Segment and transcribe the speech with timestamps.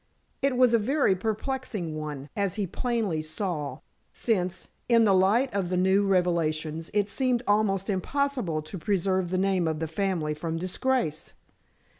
[0.41, 3.81] It was a very perplexing one, as he plainly saw,
[4.11, 9.37] since, in the light of the new revelations, it seemed almost impossible to preserve the
[9.37, 11.33] name of the family from disgrace.